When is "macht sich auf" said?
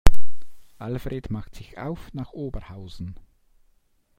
1.29-2.11